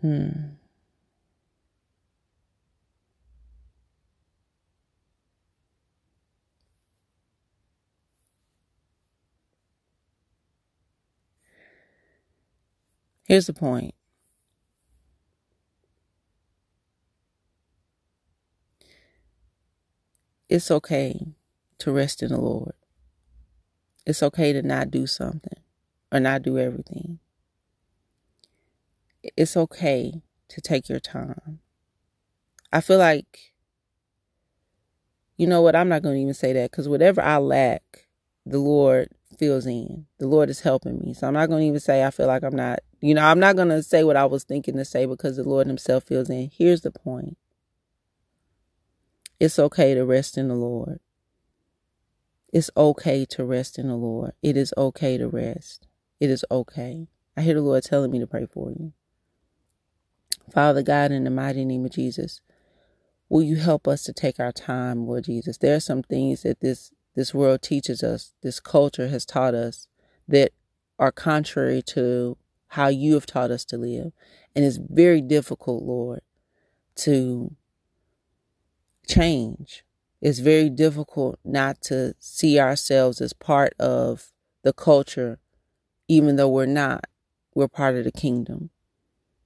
Hmm. 0.00 0.30
Here's 13.26 13.46
the 13.46 13.52
point. 13.52 13.94
It's 20.48 20.70
okay 20.70 21.34
to 21.78 21.92
rest 21.92 22.22
in 22.22 22.30
the 22.30 22.40
Lord. 22.40 22.72
It's 24.06 24.22
okay 24.22 24.54
to 24.54 24.62
not 24.62 24.90
do 24.90 25.06
something 25.06 25.60
or 26.10 26.20
not 26.20 26.42
do 26.42 26.58
everything 26.58 27.18
it's 29.22 29.56
okay 29.56 30.22
to 30.48 30.60
take 30.60 30.88
your 30.88 31.00
time. 31.00 31.60
I 32.72 32.80
feel 32.80 32.98
like, 32.98 33.52
you 35.36 35.46
know 35.46 35.62
what, 35.62 35.76
I'm 35.76 35.88
not 35.88 36.02
going 36.02 36.16
to 36.16 36.20
even 36.20 36.34
say 36.34 36.52
that 36.52 36.70
because 36.70 36.88
whatever 36.88 37.22
I 37.22 37.38
lack, 37.38 38.06
the 38.44 38.58
Lord 38.58 39.08
fills 39.38 39.66
in. 39.66 40.06
The 40.18 40.26
Lord 40.26 40.50
is 40.50 40.60
helping 40.60 40.98
me. 40.98 41.14
So 41.14 41.26
I'm 41.26 41.34
not 41.34 41.48
going 41.48 41.62
to 41.62 41.66
even 41.68 41.80
say 41.80 42.04
I 42.04 42.10
feel 42.10 42.26
like 42.26 42.42
I'm 42.42 42.56
not, 42.56 42.80
you 43.00 43.14
know, 43.14 43.24
I'm 43.24 43.40
not 43.40 43.56
going 43.56 43.68
to 43.68 43.82
say 43.82 44.04
what 44.04 44.16
I 44.16 44.24
was 44.24 44.44
thinking 44.44 44.76
to 44.76 44.84
say 44.84 45.06
because 45.06 45.36
the 45.36 45.44
Lord 45.44 45.66
Himself 45.66 46.04
fills 46.04 46.30
in. 46.30 46.50
Here's 46.52 46.80
the 46.80 46.90
point 46.90 47.36
it's 49.38 49.58
okay 49.58 49.94
to 49.94 50.04
rest 50.04 50.36
in 50.36 50.48
the 50.48 50.54
Lord. 50.54 50.98
It's 52.52 52.70
okay 52.76 53.24
to 53.26 53.44
rest 53.44 53.78
in 53.78 53.88
the 53.88 53.94
Lord. 53.94 54.32
It 54.42 54.56
is 54.56 54.72
okay 54.76 55.18
to 55.18 55.28
rest. 55.28 55.86
It 56.18 56.30
is 56.30 56.44
okay. 56.50 57.08
I 57.36 57.42
hear 57.42 57.54
the 57.54 57.60
Lord 57.60 57.84
telling 57.84 58.10
me 58.10 58.18
to 58.18 58.26
pray 58.26 58.46
for 58.46 58.70
you. 58.70 58.92
Father 60.52 60.82
God, 60.82 61.12
in 61.12 61.24
the 61.24 61.30
mighty 61.30 61.64
name 61.64 61.84
of 61.84 61.92
Jesus, 61.92 62.40
will 63.28 63.42
you 63.42 63.56
help 63.56 63.86
us 63.86 64.02
to 64.04 64.12
take 64.12 64.40
our 64.40 64.52
time, 64.52 65.06
Lord 65.06 65.24
Jesus? 65.24 65.58
There 65.58 65.76
are 65.76 65.80
some 65.80 66.02
things 66.02 66.42
that 66.42 66.60
this 66.60 66.92
this 67.18 67.34
world 67.34 67.62
teaches 67.62 68.04
us, 68.04 68.32
this 68.42 68.60
culture 68.60 69.08
has 69.08 69.26
taught 69.26 69.52
us 69.52 69.88
that 70.28 70.52
are 71.00 71.10
contrary 71.10 71.82
to 71.82 72.36
how 72.68 72.86
you 72.86 73.14
have 73.14 73.26
taught 73.26 73.50
us 73.50 73.64
to 73.64 73.76
live. 73.76 74.12
And 74.54 74.64
it's 74.64 74.76
very 74.76 75.20
difficult, 75.20 75.82
Lord, 75.82 76.20
to 76.96 77.56
change. 79.08 79.84
It's 80.20 80.38
very 80.38 80.70
difficult 80.70 81.40
not 81.44 81.80
to 81.82 82.14
see 82.20 82.60
ourselves 82.60 83.20
as 83.20 83.32
part 83.32 83.74
of 83.80 84.30
the 84.62 84.72
culture, 84.72 85.40
even 86.06 86.36
though 86.36 86.48
we're 86.48 86.66
not. 86.66 87.06
We're 87.52 87.66
part 87.66 87.96
of 87.96 88.04
the 88.04 88.12
kingdom. 88.12 88.70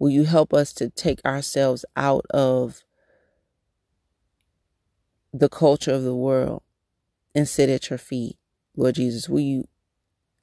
Will 0.02 0.10
you 0.10 0.24
help 0.24 0.52
us 0.52 0.72
to 0.72 0.90
take 0.90 1.24
ourselves 1.24 1.84
out 1.94 2.26
of 2.30 2.82
the 5.32 5.48
culture 5.48 5.92
of 5.92 6.02
the 6.02 6.16
world 6.16 6.64
and 7.36 7.48
sit 7.48 7.70
at 7.70 7.88
your 7.88 8.00
feet. 8.00 8.36
Lord 8.76 8.96
Jesus, 8.96 9.28
will 9.28 9.38
you, 9.38 9.68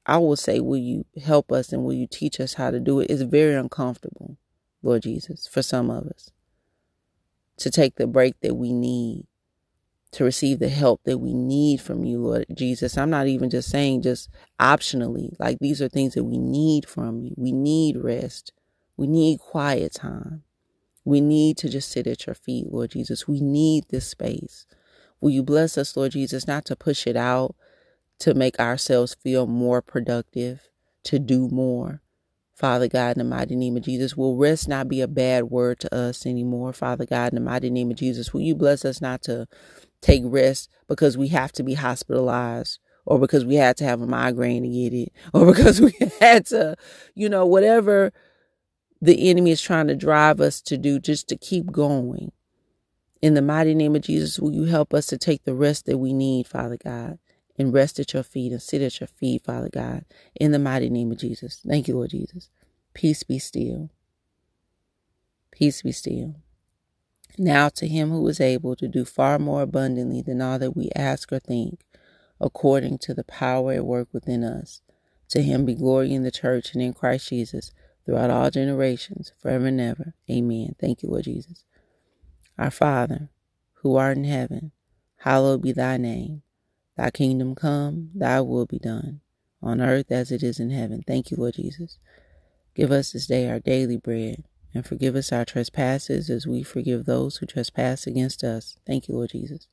I 0.05 0.17
will 0.17 0.37
say, 0.37 0.61
will 0.61 0.77
you 0.77 1.05
help 1.21 1.51
us 1.51 1.73
and 1.73 1.83
will 1.83 1.91
you 1.91 2.07
teach 2.07 2.39
us 2.39 2.53
how 2.53 2.71
to 2.71 2.79
do 2.79 3.01
it? 3.01 3.11
It's 3.11 3.21
very 3.21 3.53
uncomfortable, 3.53 4.37
Lord 4.81 5.03
Jesus, 5.03 5.45
for 5.45 5.61
some 5.61 5.89
of 5.89 6.07
us 6.07 6.31
to 7.57 7.69
take 7.69 7.95
the 7.95 8.07
break 8.07 8.39
that 8.39 8.55
we 8.55 8.71
need 8.71 9.27
to 10.11 10.23
receive 10.23 10.59
the 10.59 10.69
help 10.69 11.01
that 11.03 11.17
we 11.17 11.33
need 11.33 11.81
from 11.81 12.05
you, 12.05 12.19
Lord 12.19 12.45
Jesus. 12.53 12.97
I'm 12.97 13.09
not 13.09 13.27
even 13.27 13.49
just 13.49 13.69
saying 13.69 14.03
just 14.03 14.29
optionally, 14.57 15.35
like 15.37 15.59
these 15.59 15.81
are 15.81 15.89
things 15.89 16.13
that 16.13 16.23
we 16.23 16.37
need 16.37 16.87
from 16.87 17.19
you. 17.25 17.33
We 17.35 17.51
need 17.51 17.97
rest. 17.97 18.53
We 18.99 19.07
need 19.07 19.39
quiet 19.39 19.93
time. 19.93 20.43
We 21.05 21.21
need 21.21 21.55
to 21.59 21.69
just 21.69 21.89
sit 21.89 22.05
at 22.05 22.27
your 22.27 22.35
feet, 22.35 22.69
Lord 22.69 22.91
Jesus. 22.91 23.29
We 23.29 23.39
need 23.39 23.85
this 23.87 24.05
space. 24.05 24.65
Will 25.21 25.29
you 25.29 25.41
bless 25.41 25.77
us, 25.77 25.95
Lord 25.95 26.11
Jesus, 26.11 26.45
not 26.45 26.65
to 26.65 26.75
push 26.75 27.07
it 27.07 27.15
out, 27.15 27.55
to 28.19 28.33
make 28.33 28.59
ourselves 28.59 29.15
feel 29.15 29.47
more 29.47 29.81
productive, 29.81 30.67
to 31.05 31.17
do 31.17 31.47
more, 31.47 32.01
Father 32.59 32.89
God, 32.89 33.15
in 33.15 33.19
the 33.19 33.35
mighty 33.35 33.55
name 33.55 33.77
of 33.77 33.83
Jesus, 33.83 34.17
will 34.17 34.35
rest 34.35 34.67
not 34.67 34.89
be 34.89 34.99
a 34.99 35.07
bad 35.07 35.45
word 35.45 35.79
to 35.79 35.95
us 35.95 36.25
anymore. 36.25 36.73
Father 36.73 37.05
God, 37.05 37.31
in 37.31 37.35
the 37.35 37.49
mighty 37.49 37.69
name 37.69 37.91
of 37.91 37.95
Jesus, 37.95 38.33
will 38.33 38.41
you 38.41 38.53
bless 38.53 38.83
us 38.83 38.99
not 38.99 39.21
to 39.21 39.47
take 40.01 40.23
rest 40.25 40.69
because 40.89 41.17
we 41.17 41.29
have 41.29 41.53
to 41.53 41.63
be 41.63 41.75
hospitalized 41.75 42.79
or 43.05 43.17
because 43.17 43.45
we 43.45 43.55
had 43.55 43.77
to 43.77 43.85
have 43.85 44.01
a 44.01 44.07
migraine 44.07 44.63
to 44.63 44.67
get 44.67 44.93
it 44.93 45.13
or 45.33 45.45
because 45.53 45.79
we 45.79 45.93
had 46.19 46.45
to, 46.47 46.75
you 47.15 47.29
know, 47.29 47.45
whatever 47.45 48.11
the 49.01 49.29
enemy 49.29 49.51
is 49.51 49.61
trying 49.61 49.87
to 49.87 49.95
drive 49.95 50.41
us 50.41 50.61
to 50.61 50.77
do 50.77 50.99
just 50.99 51.27
to 51.29 51.37
keep 51.37 51.71
going. 51.71 52.31
In 53.21 53.33
the 53.33 53.41
mighty 53.41 53.75
name 53.75 53.95
of 53.95 54.03
Jesus, 54.03 54.39
will 54.39 54.53
you 54.53 54.65
help 54.65 54.93
us 54.93 55.07
to 55.07 55.17
take 55.17 55.43
the 55.43 55.53
rest 55.53 55.85
that 55.85 55.97
we 55.97 56.13
need, 56.13 56.47
Father 56.47 56.77
God? 56.77 57.19
and 57.59 57.73
rest 57.73 57.99
at 57.99 58.13
your 58.13 58.23
feet 58.23 58.53
and 58.53 58.61
sit 58.61 58.81
at 58.81 59.01
your 59.01 59.07
feet, 59.07 59.43
Father 59.43 59.69
God, 59.69 60.05
in 60.33 60.53
the 60.53 60.59
mighty 60.59 60.89
name 60.89 61.11
of 61.11 61.19
Jesus. 61.19 61.61
Thank 61.67 61.89
you, 61.89 61.95
Lord 61.95 62.11
Jesus. 62.11 62.49
Peace 62.93 63.21
be 63.23 63.37
still. 63.37 63.89
Peace 65.51 65.81
be 65.81 65.91
still. 65.91 66.35
Now 67.37 67.69
to 67.69 67.87
him 67.87 68.09
who 68.09 68.25
is 68.29 68.39
able 68.39 68.75
to 68.77 68.87
do 68.87 69.03
far 69.03 69.37
more 69.37 69.61
abundantly 69.61 70.21
than 70.21 70.41
all 70.41 70.57
that 70.57 70.75
we 70.75 70.89
ask 70.95 71.31
or 71.33 71.39
think, 71.39 71.81
according 72.39 72.97
to 72.99 73.13
the 73.13 73.25
power 73.25 73.73
at 73.73 73.85
work 73.85 74.07
within 74.13 74.43
us. 74.43 74.81
To 75.29 75.41
him 75.41 75.65
be 75.65 75.75
glory 75.75 76.13
in 76.13 76.23
the 76.23 76.31
church 76.31 76.73
and 76.73 76.81
in 76.81 76.93
Christ 76.93 77.29
Jesus 77.29 77.71
throughout 78.09 78.31
all 78.31 78.49
generations, 78.49 79.33
forever 79.39 79.67
and 79.67 79.79
ever. 79.79 80.15
Amen. 80.31 80.73
Thank 80.81 81.03
you, 81.03 81.09
Lord 81.09 81.25
Jesus. 81.25 81.63
Our 82.57 82.71
Father, 82.71 83.29
who 83.83 83.97
art 83.97 84.17
in 84.17 84.23
heaven, 84.23 84.71
hallowed 85.17 85.61
be 85.61 85.73
thy 85.73 85.97
name. 85.97 86.41
Thy 86.97 87.11
kingdom 87.11 87.53
come, 87.53 88.09
thy 88.15 88.41
will 88.41 88.65
be 88.65 88.79
done, 88.79 89.21
on 89.61 89.79
earth 89.79 90.11
as 90.11 90.31
it 90.31 90.41
is 90.41 90.59
in 90.59 90.71
heaven. 90.71 91.03
Thank 91.05 91.29
you, 91.29 91.37
Lord 91.37 91.53
Jesus. 91.53 91.99
Give 92.73 92.91
us 92.91 93.11
this 93.11 93.27
day 93.27 93.47
our 93.47 93.59
daily 93.59 93.97
bread, 93.97 94.43
and 94.73 94.83
forgive 94.83 95.15
us 95.15 95.31
our 95.31 95.45
trespasses 95.45 96.31
as 96.31 96.47
we 96.47 96.63
forgive 96.63 97.05
those 97.05 97.37
who 97.37 97.45
trespass 97.45 98.07
against 98.07 98.43
us. 98.43 98.79
Thank 98.87 99.07
you, 99.07 99.13
Lord 99.13 99.29
Jesus. 99.29 99.67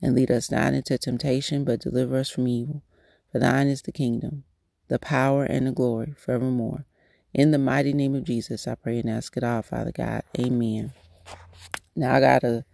And 0.00 0.14
lead 0.14 0.30
us 0.30 0.52
not 0.52 0.72
into 0.72 0.96
temptation, 0.98 1.64
but 1.64 1.80
deliver 1.80 2.16
us 2.18 2.30
from 2.30 2.46
evil. 2.46 2.84
For 3.32 3.40
thine 3.40 3.66
is 3.66 3.82
the 3.82 3.90
kingdom, 3.90 4.44
the 4.86 5.00
power, 5.00 5.42
and 5.42 5.66
the 5.66 5.72
glory 5.72 6.14
forevermore. 6.16 6.86
In 7.34 7.50
the 7.50 7.58
mighty 7.58 7.94
name 7.94 8.14
of 8.14 8.24
Jesus, 8.24 8.68
I 8.68 8.74
pray 8.74 8.98
and 8.98 9.08
ask 9.08 9.36
it 9.36 9.44
all, 9.44 9.62
Father 9.62 9.92
God. 9.92 10.22
Amen. 10.38 10.92
Now 11.96 12.14
I 12.14 12.20
got 12.20 12.44
a 12.44 12.64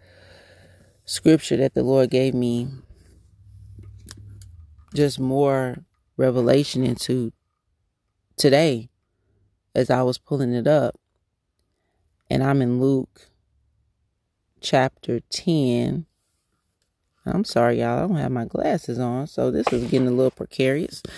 scripture 1.04 1.56
that 1.58 1.74
the 1.74 1.82
Lord 1.82 2.10
gave 2.10 2.34
me 2.34 2.68
just 4.94 5.20
more 5.20 5.84
revelation 6.16 6.84
into 6.84 7.32
today 8.36 8.88
as 9.74 9.90
I 9.90 10.02
was 10.02 10.18
pulling 10.18 10.52
it 10.52 10.66
up. 10.66 10.98
And 12.28 12.42
I'm 12.42 12.60
in 12.60 12.80
Luke 12.80 13.28
chapter 14.60 15.20
10. 15.30 16.06
I'm 17.24 17.44
sorry, 17.44 17.80
y'all. 17.80 17.98
I 17.98 18.00
don't 18.00 18.16
have 18.16 18.32
my 18.32 18.44
glasses 18.44 18.98
on, 18.98 19.26
so 19.28 19.50
this 19.50 19.68
is 19.72 19.90
getting 19.90 20.08
a 20.08 20.12
little 20.12 20.30
precarious. 20.30 21.02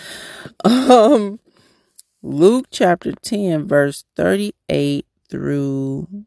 Um, 0.65 1.39
Luke 2.23 2.67
chapter 2.69 3.13
10, 3.13 3.67
verse 3.67 4.05
38 4.15 5.05
through 5.29 6.25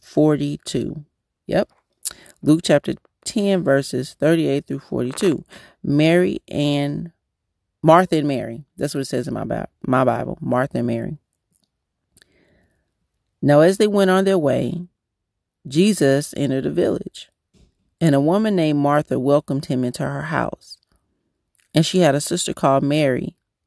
42. 0.00 1.04
Yep. 1.46 1.70
Luke 2.42 2.60
chapter 2.64 2.94
10 3.24 3.62
verses 3.62 4.14
38 4.18 4.66
through 4.66 4.80
42. 4.80 5.44
Mary 5.82 6.40
and 6.48 7.12
Martha 7.82 8.16
and 8.16 8.28
Mary. 8.28 8.64
That's 8.76 8.94
what 8.94 9.00
it 9.00 9.06
says 9.06 9.28
in 9.28 9.34
my, 9.34 9.66
my 9.86 10.04
Bible. 10.04 10.38
Martha 10.40 10.78
and 10.78 10.86
Mary. 10.86 11.18
Now, 13.40 13.60
as 13.60 13.78
they 13.78 13.88
went 13.88 14.10
on 14.10 14.24
their 14.24 14.38
way, 14.38 14.86
Jesus 15.66 16.32
entered 16.36 16.66
a 16.66 16.70
village, 16.70 17.28
and 18.00 18.14
a 18.14 18.20
woman 18.20 18.54
named 18.54 18.78
Martha 18.78 19.18
welcomed 19.18 19.66
him 19.66 19.82
into 19.82 20.04
her 20.04 20.22
house. 20.22 20.78
And 21.74 21.84
she 21.84 22.00
had 22.00 22.14
a 22.14 22.20
sister 22.20 22.54
called 22.54 22.84
Mary, 22.84 23.34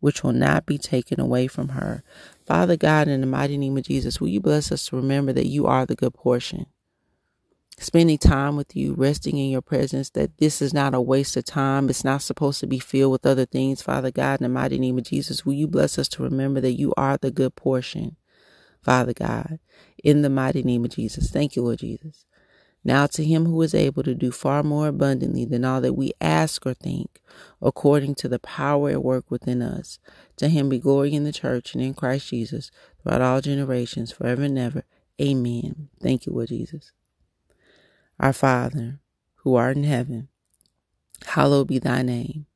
which 0.00 0.22
will 0.22 0.32
not 0.32 0.66
be 0.66 0.78
taken 0.78 1.20
away 1.20 1.46
from 1.46 1.70
her. 1.70 2.02
Father 2.46 2.76
God, 2.76 3.08
in 3.08 3.20
the 3.20 3.26
mighty 3.26 3.56
name 3.56 3.76
of 3.76 3.84
Jesus, 3.84 4.20
will 4.20 4.28
you 4.28 4.40
bless 4.40 4.72
us 4.72 4.86
to 4.86 4.96
remember 4.96 5.32
that 5.32 5.46
you 5.46 5.66
are 5.66 5.86
the 5.86 5.94
good 5.94 6.14
portion? 6.14 6.66
Spending 7.78 8.18
time 8.18 8.56
with 8.56 8.76
you, 8.76 8.94
resting 8.94 9.38
in 9.38 9.50
your 9.50 9.62
presence, 9.62 10.10
that 10.10 10.36
this 10.38 10.60
is 10.60 10.74
not 10.74 10.94
a 10.94 11.00
waste 11.00 11.36
of 11.36 11.46
time. 11.46 11.88
It's 11.88 12.04
not 12.04 12.20
supposed 12.22 12.60
to 12.60 12.66
be 12.66 12.78
filled 12.78 13.12
with 13.12 13.24
other 13.24 13.46
things. 13.46 13.80
Father 13.80 14.10
God, 14.10 14.40
in 14.40 14.42
the 14.42 14.48
mighty 14.50 14.78
name 14.78 14.98
of 14.98 15.04
Jesus, 15.04 15.46
will 15.46 15.54
you 15.54 15.66
bless 15.66 15.98
us 15.98 16.08
to 16.10 16.22
remember 16.22 16.60
that 16.60 16.78
you 16.78 16.92
are 16.98 17.16
the 17.16 17.30
good 17.30 17.56
portion? 17.56 18.16
Father 18.82 19.12
God, 19.14 19.58
in 20.04 20.22
the 20.22 20.30
mighty 20.30 20.62
name 20.62 20.84
of 20.84 20.90
Jesus. 20.90 21.30
Thank 21.30 21.56
you, 21.56 21.62
Lord 21.62 21.78
Jesus. 21.80 22.24
Now 22.82 23.06
to 23.08 23.24
him 23.24 23.44
who 23.44 23.60
is 23.62 23.74
able 23.74 24.02
to 24.04 24.14
do 24.14 24.30
far 24.30 24.62
more 24.62 24.88
abundantly 24.88 25.44
than 25.44 25.64
all 25.64 25.80
that 25.82 25.92
we 25.92 26.12
ask 26.20 26.64
or 26.64 26.72
think, 26.72 27.20
according 27.60 28.14
to 28.16 28.28
the 28.28 28.38
power 28.38 28.90
at 28.90 29.04
work 29.04 29.30
within 29.30 29.60
us. 29.60 29.98
To 30.36 30.48
him 30.48 30.70
be 30.70 30.78
glory 30.78 31.12
in 31.12 31.24
the 31.24 31.32
church 31.32 31.74
and 31.74 31.82
in 31.82 31.92
Christ 31.92 32.28
Jesus 32.28 32.70
throughout 33.02 33.20
all 33.20 33.40
generations, 33.42 34.12
forever 34.12 34.42
and 34.42 34.58
ever. 34.58 34.84
Amen. 35.20 35.88
Thank 36.02 36.24
you, 36.24 36.32
Lord 36.32 36.48
Jesus. 36.48 36.92
Our 38.18 38.32
Father, 38.32 39.00
who 39.36 39.54
art 39.54 39.76
in 39.76 39.84
heaven, 39.84 40.28
hallowed 41.26 41.68
be 41.68 41.78
thy 41.78 42.00
name. 42.02 42.46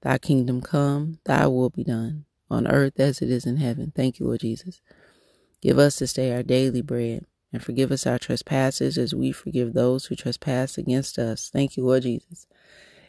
Thy 0.00 0.16
kingdom 0.18 0.62
come, 0.62 1.18
thy 1.24 1.46
will 1.46 1.70
be 1.70 1.84
done, 1.84 2.24
on 2.50 2.66
earth 2.66 2.98
as 3.00 3.20
it 3.20 3.30
is 3.30 3.44
in 3.44 3.58
heaven. 3.58 3.92
Thank 3.94 4.18
you, 4.18 4.26
Lord 4.26 4.40
Jesus. 4.40 4.80
Give 5.60 5.78
us 5.78 5.98
this 5.98 6.12
day 6.14 6.34
our 6.34 6.42
daily 6.42 6.82
bread 6.82 7.26
and 7.54 7.62
forgive 7.62 7.92
us 7.92 8.04
our 8.04 8.18
trespasses 8.18 8.98
as 8.98 9.14
we 9.14 9.30
forgive 9.30 9.74
those 9.74 10.06
who 10.06 10.16
trespass 10.16 10.76
against 10.76 11.20
us. 11.20 11.50
Thank 11.52 11.76
you, 11.76 11.84
Lord 11.84 12.02
Jesus. 12.02 12.48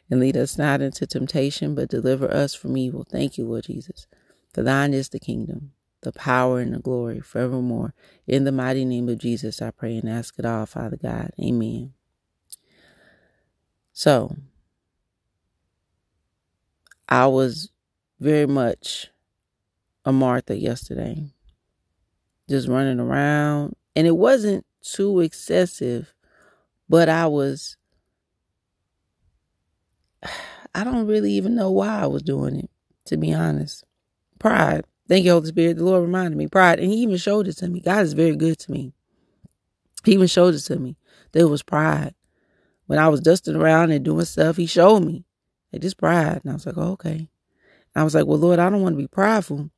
And 0.08 0.20
lead 0.20 0.38
us 0.38 0.56
not 0.56 0.82
into 0.82 1.08
temptation, 1.08 1.74
but 1.74 1.90
deliver 1.90 2.32
us 2.32 2.54
from 2.54 2.78
evil. 2.78 3.08
Thank 3.10 3.40
you, 3.40 3.48
Lord 3.48 3.64
Jesus. 3.64 4.06
For 4.54 4.62
thine 4.62 4.94
is 4.94 5.10
the 5.10 5.20
kingdom, 5.20 5.72
the 6.02 6.12
power, 6.12 6.60
and 6.60 6.76
the 6.76 6.80
glory 6.80 7.22
forevermore. 7.22 7.96
In 8.28 8.44
the 8.44 8.52
mighty 8.52 8.86
name 8.86 9.10
of 9.10 9.18
Jesus, 9.18 9.64
I 9.64 9.72
pray 9.72 9.98
and 9.98 10.08
ask 10.08 10.38
it 10.38 10.46
all, 10.46 10.68
Father 10.68 10.98
God. 11.02 11.32
Amen. 11.42 11.94
So, 13.94 14.36
I 17.10 17.26
was 17.26 17.72
very 18.20 18.46
much 18.46 19.08
a 20.06 20.14
Martha 20.14 20.56
yesterday, 20.56 21.32
just 22.48 22.68
running 22.68 23.00
around, 23.00 23.76
and 23.96 24.06
it 24.08 24.18
wasn't 24.18 24.66
too 24.82 25.20
excessive, 25.22 26.14
but 26.90 27.10
I 27.10 27.28
was, 27.28 27.78
I 30.76 30.84
don't 30.84 31.08
really 31.08 31.32
even 31.34 31.56
know 31.56 31.72
why 31.72 32.02
I 32.02 32.08
was 32.08 32.22
doing 32.22 32.58
it, 32.58 32.70
to 33.06 33.18
be 33.18 33.34
honest. 33.34 33.84
Pride. 34.40 34.86
Thank 35.08 35.26
you, 35.26 35.32
Holy 35.32 35.48
Spirit. 35.48 35.78
The 35.78 35.84
Lord 35.86 36.02
reminded 36.02 36.38
me. 36.38 36.48
Pride. 36.48 36.80
And 36.80 36.92
He 36.92 36.98
even 36.98 37.18
showed 37.18 37.48
it 37.48 37.54
to 37.58 37.70
me. 37.70 37.80
God 37.80 38.04
is 38.04 38.14
very 38.14 38.36
good 38.36 38.60
to 38.60 38.72
me. 38.72 38.92
He 40.04 40.14
even 40.14 40.28
showed 40.28 40.54
it 40.56 40.60
to 40.62 40.78
me. 40.78 40.98
There 41.32 41.48
was 41.48 41.64
pride. 41.64 42.14
When 42.88 43.00
I 43.00 43.08
was 43.08 43.22
dusting 43.22 43.56
around 43.56 43.92
and 43.92 44.04
doing 44.04 44.26
stuff, 44.26 44.58
He 44.58 44.66
showed 44.66 45.02
me. 45.02 45.24
They 45.72 45.80
just 45.80 45.98
pride. 45.98 46.42
And 46.44 46.52
I 46.52 46.54
was 46.54 46.66
like, 46.66 46.78
oh, 46.78 46.92
okay. 46.94 47.16
And 47.18 47.28
I 47.96 48.04
was 48.04 48.16
like, 48.16 48.26
well, 48.26 48.38
Lord, 48.38 48.60
I 48.60 48.70
don't 48.70 48.82
want 48.82 48.94
to 48.94 49.02
be 49.02 49.08
prideful. 49.08 49.70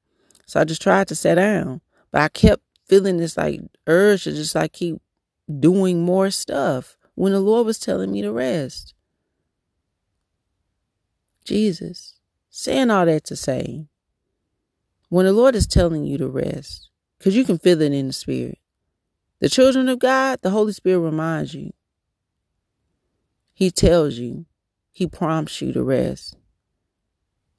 So 0.45 0.59
I 0.59 0.63
just 0.63 0.81
tried 0.81 1.07
to 1.09 1.15
sit 1.15 1.35
down. 1.35 1.81
But 2.11 2.21
I 2.21 2.29
kept 2.29 2.63
feeling 2.87 3.17
this 3.17 3.37
like 3.37 3.61
urge 3.85 4.23
to 4.23 4.31
just 4.31 4.55
like 4.55 4.73
keep 4.73 5.01
doing 5.59 6.03
more 6.03 6.31
stuff 6.31 6.97
when 7.15 7.31
the 7.31 7.39
Lord 7.39 7.65
was 7.65 7.79
telling 7.79 8.11
me 8.11 8.21
to 8.21 8.31
rest. 8.31 8.93
Jesus, 11.43 12.19
saying 12.49 12.91
all 12.91 13.05
that 13.05 13.23
to 13.25 13.35
say, 13.35 13.87
when 15.09 15.25
the 15.25 15.31
Lord 15.31 15.55
is 15.55 15.65
telling 15.65 16.03
you 16.03 16.17
to 16.17 16.27
rest, 16.27 16.89
because 17.17 17.35
you 17.35 17.45
can 17.45 17.57
feel 17.57 17.81
it 17.81 17.93
in 17.93 18.07
the 18.07 18.13
spirit, 18.13 18.59
the 19.39 19.49
children 19.49 19.87
of 19.87 19.99
God, 19.99 20.39
the 20.41 20.49
Holy 20.49 20.73
Spirit 20.73 20.99
reminds 20.99 21.53
you. 21.53 21.71
He 23.53 23.71
tells 23.71 24.15
you, 24.15 24.45
He 24.91 25.07
prompts 25.07 25.61
you 25.61 25.71
to 25.73 25.83
rest. 25.83 26.35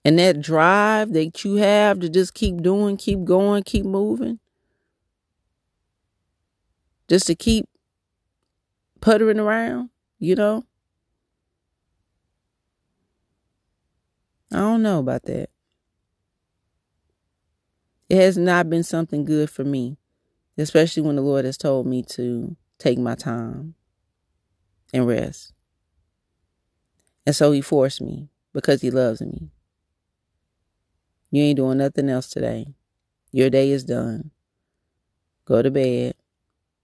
And 0.04 0.18
that 0.18 0.40
drive 0.40 1.12
that 1.12 1.44
you 1.44 1.56
have 1.56 2.00
to 2.00 2.08
just 2.08 2.34
keep 2.34 2.62
doing, 2.62 2.96
keep 2.96 3.24
going, 3.24 3.62
keep 3.62 3.84
moving, 3.84 4.38
just 7.08 7.26
to 7.26 7.34
keep 7.34 7.68
puttering 9.00 9.38
around, 9.38 9.90
you 10.18 10.34
know? 10.34 10.64
I 14.52 14.56
don't 14.56 14.82
know 14.82 14.98
about 14.98 15.24
that. 15.24 15.50
It 18.08 18.16
has 18.16 18.38
not 18.38 18.70
been 18.70 18.82
something 18.82 19.24
good 19.24 19.50
for 19.50 19.64
me, 19.64 19.98
especially 20.56 21.02
when 21.02 21.16
the 21.16 21.22
Lord 21.22 21.44
has 21.44 21.58
told 21.58 21.86
me 21.86 22.02
to 22.10 22.56
take 22.78 22.98
my 22.98 23.14
time 23.14 23.74
and 24.94 25.06
rest. 25.06 25.52
And 27.26 27.36
so 27.36 27.52
he 27.52 27.60
forced 27.60 28.00
me 28.00 28.30
because 28.54 28.80
he 28.80 28.90
loves 28.90 29.20
me. 29.20 29.50
You 31.30 31.42
ain't 31.42 31.58
doing 31.58 31.76
nothing 31.76 32.08
else 32.08 32.30
today. 32.30 32.74
Your 33.32 33.50
day 33.50 33.70
is 33.70 33.84
done. 33.84 34.30
Go 35.44 35.60
to 35.60 35.70
bed. 35.70 36.14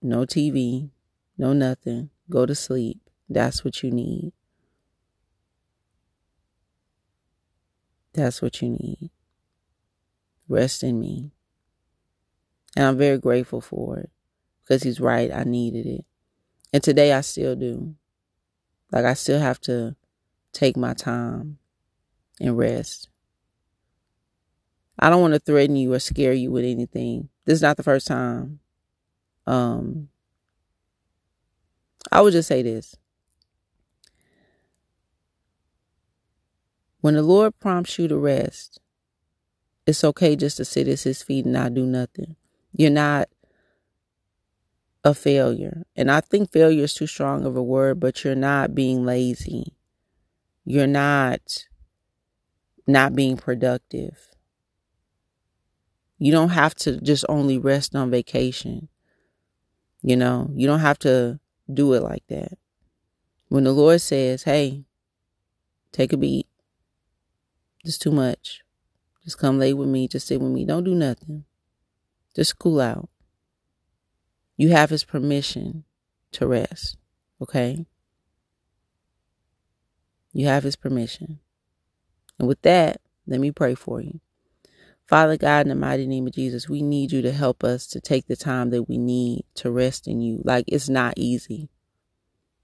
No 0.05 0.27
TV. 0.27 0.91
No 1.39 1.55
nothing. 1.55 2.11
Go 2.29 2.45
to 2.45 2.55
sleep. 2.55 3.01
That's 3.31 3.65
what 3.65 3.83
you 3.83 3.91
need. 3.91 4.35
That's 8.13 8.43
what 8.43 8.61
you 8.61 8.69
need. 8.69 9.11
Rest 10.47 10.83
in 10.85 11.01
me. 11.01 11.31
And 12.77 12.85
I'm 12.85 12.99
very 12.99 13.17
grateful 13.17 13.63
for 13.63 13.99
it 13.99 14.11
because 14.63 14.83
he's 14.83 15.01
right. 15.01 15.33
I 15.33 15.45
needed 15.45 15.87
it. 15.87 16.05
And 16.71 16.83
today 16.83 17.15
I 17.15 17.23
still 17.23 17.57
do. 17.57 17.95
Like 18.93 19.07
I 19.07 19.15
still 19.15 19.41
have 19.41 19.59
to 19.63 19.97
take 20.53 20.77
my 20.77 20.93
time 20.93 21.57
and 22.39 22.59
rest. 22.59 23.09
I 24.99 25.09
don't 25.09 25.23
want 25.23 25.33
to 25.33 25.41
threaten 25.41 25.77
you 25.77 25.95
or 25.95 25.99
scare 25.99 26.35
you 26.35 26.53
with 26.53 26.67
anything. 26.67 27.31
This 27.47 27.55
is 27.57 27.63
not 27.63 27.79
the 27.79 27.83
first 27.83 28.07
time. 28.07 28.61
Um 29.47 30.09
I 32.13 32.21
would 32.21 32.33
just 32.33 32.49
say 32.49 32.63
this. 32.63 32.97
When 37.01 37.15
the 37.15 37.23
Lord 37.23 37.59
prompts 37.61 37.99
you 37.99 38.09
to 38.09 38.17
rest, 38.17 38.81
it's 39.87 40.05
okay 40.05 40.37
just 40.37 40.57
to 40.57 40.65
sit 40.65 40.89
at 40.89 41.01
his 41.01 41.23
feet 41.23 41.45
and 41.45 41.53
not 41.53 41.75
do 41.75 41.85
nothing. 41.85 42.37
You're 42.73 42.91
not 42.91 43.29
a 45.05 45.15
failure. 45.15 45.83
And 45.95 46.11
I 46.11 46.21
think 46.21 46.51
failure 46.51 46.85
is 46.85 46.95
too 46.95 47.07
strong 47.07 47.45
of 47.45 47.57
a 47.57 47.63
word, 47.63 48.01
but 48.01 48.25
you're 48.25 48.35
not 48.35 48.75
being 48.75 49.05
lazy. 49.05 49.77
You're 50.65 50.87
not 50.87 51.67
not 52.87 53.15
being 53.15 53.37
productive. 53.37 54.31
You 56.18 56.33
don't 56.33 56.51
have 56.51 56.75
to 56.77 57.01
just 57.01 57.25
only 57.29 57.59
rest 57.59 57.95
on 57.95 58.11
vacation. 58.11 58.88
You 60.07 60.17
know, 60.17 60.51
you 60.53 60.67
don't 60.67 60.81
have 60.81 60.99
to 61.01 61.40
do 61.73 61.95
it 61.95 62.03
like 62.03 62.25
that. 62.29 62.59
When 63.49 63.64
the 63.64 63.73
Lord 63.73 64.03
says, 64.03 64.43
hey, 64.43 64.85
take 65.93 66.12
a 66.12 66.19
beat, 66.19 66.47
it's 67.83 67.97
too 67.97 68.11
much. 68.11 68.61
Just 69.25 69.38
come 69.38 69.59
lay 69.59 69.73
with 69.73 69.88
me, 69.88 70.07
just 70.07 70.27
sit 70.27 70.43
with 70.43 70.53
me. 70.53 70.67
Don't 70.67 70.85
do 70.85 70.95
nothing. 70.95 71.47
Just 72.37 72.59
cool 72.59 72.83
out. 72.83 73.09
You 74.59 74.69
have 74.69 74.90
his 74.90 75.05
permission 75.05 75.85
to 76.33 76.47
rest, 76.47 76.99
okay? 77.40 77.87
You 80.35 80.49
have 80.49 80.64
his 80.64 80.77
permission. 80.77 81.40
And 82.38 82.47
with 82.47 82.61
that, 82.61 83.01
let 83.27 83.40
me 83.40 83.53
pray 83.53 83.75
for 83.75 84.03
you. 84.03 84.21
Father 85.07 85.37
God, 85.37 85.62
in 85.62 85.69
the 85.69 85.75
mighty 85.75 86.07
name 86.07 86.27
of 86.27 86.33
Jesus, 86.33 86.69
we 86.69 86.83
need 86.83 87.12
you 87.12 87.23
to 87.23 87.33
help 87.33 87.62
us 87.62 87.87
to 87.88 88.01
take 88.01 88.27
the 88.27 88.37
time 88.37 88.71
that 88.71 88.85
we 88.85 88.97
need 88.97 89.45
to 89.57 89.71
rest 89.71 90.09
in 90.09 90.21
you. 90.21 90.40
Like 90.45 90.64
it's 90.69 90.88
not 90.88 91.14
easy. 91.17 91.69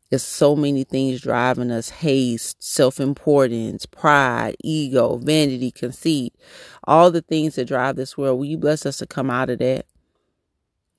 There's 0.09 0.22
so 0.24 0.57
many 0.57 0.83
things 0.83 1.20
driving 1.20 1.70
us 1.70 1.90
haste, 1.90 2.62
self 2.62 2.98
importance, 2.98 3.87
pride, 3.87 4.57
ego, 4.64 5.18
vanity, 5.18 5.70
conceit, 5.70 6.35
all 6.85 7.11
the 7.12 7.22
things 7.22 7.55
that 7.55 7.66
drive 7.66 7.96
this 7.96 8.18
world. 8.18 8.38
Will 8.38 8.46
you 8.46 8.59
bless 8.59 8.85
us 8.87 8.98
to 8.98 9.07
come 9.07 9.31
out 9.31 9.50
of 9.50 9.61
that? 9.61 9.87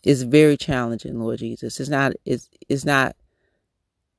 It's 0.03 0.21
very 0.21 0.57
challenging, 0.57 1.19
Lord 1.19 1.39
Jesus. 1.39 1.79
It's 1.79 1.89
not 1.89 2.13
it's 2.25 2.49
it's 2.69 2.85
not 2.85 3.15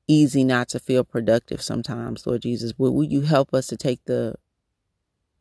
easy 0.07 0.43
not 0.43 0.69
to 0.69 0.79
feel 0.79 1.03
productive 1.03 1.61
sometimes, 1.61 2.27
Lord 2.27 2.43
Jesus. 2.43 2.73
Will 2.77 3.03
you 3.03 3.21
help 3.21 3.53
us 3.53 3.67
to 3.67 3.77
take 3.77 4.05
the 4.05 4.35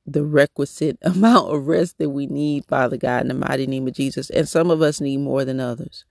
the 0.07 0.25
requisite 0.25 0.99
amount 1.03 1.55
of 1.55 1.67
rest 1.67 1.99
that 1.99 2.11
we 2.11 2.27
need, 2.27 2.65
Father 2.67 2.97
God, 2.97 3.23
in 3.23 3.29
the 3.29 3.35
mighty 3.35 3.67
name 3.67 3.87
of 3.87 3.95
Jesus. 3.95 4.31
And 4.31 4.49
some 4.49 4.71
of 4.71 4.83
us 4.83 5.01
need 5.01 5.19
more 5.19 5.45
than 5.45 5.61
others. 5.61 6.05